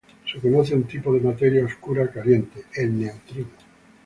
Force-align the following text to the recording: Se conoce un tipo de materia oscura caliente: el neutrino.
Se 0.25 0.39
conoce 0.39 0.73
un 0.73 0.81
tipo 0.85 1.13
de 1.13 1.19
materia 1.19 1.63
oscura 1.63 2.09
caliente: 2.09 2.63
el 2.73 2.99
neutrino. 3.01 3.51